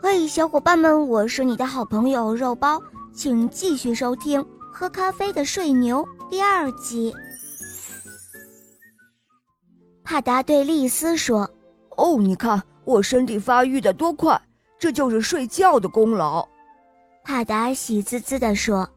[0.00, 2.80] 嘿，小伙伴们，我是你的好朋友肉包，
[3.12, 4.40] 请继续收听
[4.72, 7.12] 《喝咖啡的睡牛》第二集。
[10.04, 11.50] 帕达对丽丝说
[11.98, 14.40] ：“哦，你看我身体发育的多快，
[14.78, 16.46] 这就是睡觉的功劳。”
[17.24, 18.88] 帕达喜滋滋地说：“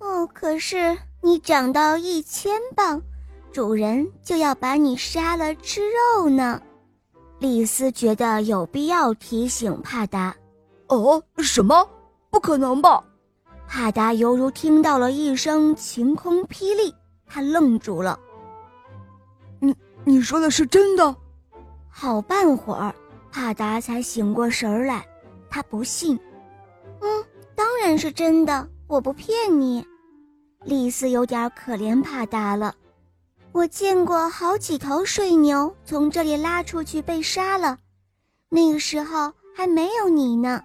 [0.00, 3.00] 哦，可是你长到一千磅，
[3.52, 6.60] 主人就要把你杀了吃肉呢。”
[7.44, 10.34] 丽丝觉得有必要提醒帕达
[10.88, 11.86] ：“哦，什么？
[12.30, 13.04] 不可能吧？”
[13.68, 16.94] 帕达犹如听到了一声晴空霹雳，
[17.26, 18.18] 他愣住了。
[19.60, 21.14] “你你说的是真的？”
[21.90, 22.94] 好半会儿，
[23.30, 25.06] 帕达才醒过神来。
[25.50, 26.18] 他不信。
[27.02, 27.24] “嗯，
[27.54, 29.86] 当然是真的，我不骗你。”
[30.64, 32.74] 丽丝有点可怜帕达了。
[33.54, 37.78] 我见过好几头水牛从这里拉出去被杀了，
[38.48, 40.60] 那个时候还没有你呢。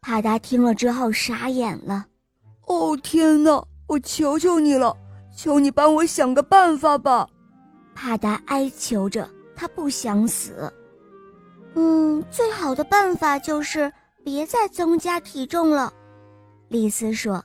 [0.00, 2.06] 帕达听了之后傻眼了。
[2.66, 3.62] 哦天哪！
[3.86, 4.96] 我求求你了，
[5.36, 7.28] 求你帮我想个办法吧！
[7.94, 10.72] 帕达哀求着，他不想死。
[11.74, 13.92] 嗯，最好的办法就是
[14.24, 15.92] 别再增加体重了。
[16.68, 17.44] 丽丝说。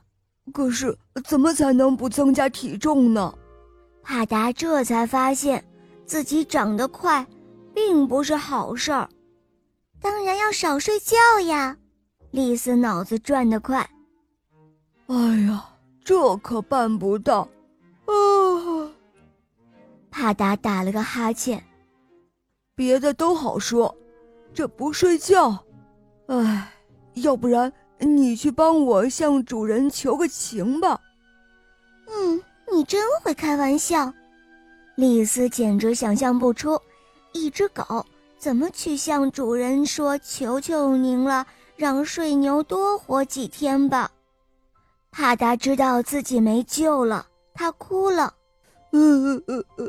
[0.54, 0.96] 可是
[1.26, 3.34] 怎么才能不增加体重呢？
[4.02, 5.64] 帕达这才发现，
[6.06, 7.26] 自己长得快，
[7.74, 9.08] 并不是好事儿。
[10.00, 11.76] 当然要少睡觉呀！
[12.30, 13.88] 丽丝脑子转得快。
[15.06, 15.68] 哎呀，
[16.04, 17.48] 这可办不到！
[18.06, 18.12] 啊！
[20.10, 21.62] 帕达打了个哈欠。
[22.74, 23.94] 别的都好说，
[24.54, 25.64] 这不睡觉，
[26.26, 26.72] 哎，
[27.14, 31.00] 要不然你去帮我向主人求个情吧。
[32.08, 32.42] 嗯。
[32.88, 34.10] 你真会开玩笑，
[34.94, 36.80] 丽丝简直想象不出，
[37.32, 37.84] 一只狗
[38.38, 44.10] 怎么去向主人说：“求求您了，让睡牛多活几天吧。”
[45.12, 48.32] 帕达知道自己没救了，他哭了
[48.92, 48.98] ：“呃
[49.46, 49.84] 呃呃，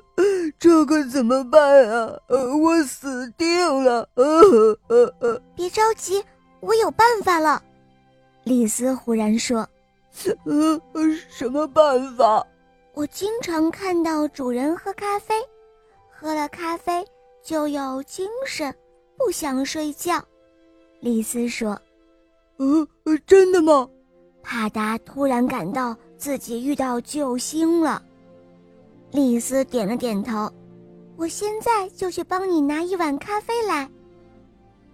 [0.60, 2.20] 这可怎么办啊？
[2.28, 6.22] 呃我死定了！”呃呃呃别着急，
[6.60, 7.64] 我有办法了。
[8.44, 9.66] 丽丝忽然说
[10.44, 10.82] ：“呃，
[11.32, 12.46] 什么办法？”
[13.00, 15.34] 我经常看到主人喝咖啡，
[16.10, 17.02] 喝了咖啡
[17.42, 18.76] 就有精神，
[19.18, 20.22] 不想睡觉。
[21.00, 21.82] 丽丝说
[22.60, 23.88] ：“呃，真的吗？”
[24.44, 28.04] 帕达突然感到自己遇到救星了。
[29.12, 30.52] 丽丝点了点头
[31.16, 33.90] ：“我现在就去帮你拿一碗咖啡来。”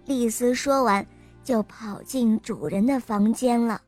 [0.06, 1.04] 丽丝说完，
[1.42, 3.82] 就跑进主人的房间了。